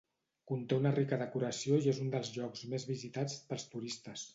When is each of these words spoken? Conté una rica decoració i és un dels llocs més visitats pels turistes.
Conté 0.51 0.79
una 0.83 0.93
rica 0.95 1.21
decoració 1.23 1.79
i 1.85 1.93
és 1.95 2.03
un 2.07 2.11
dels 2.19 2.35
llocs 2.41 2.67
més 2.75 2.91
visitats 2.97 3.41
pels 3.53 3.73
turistes. 3.77 4.29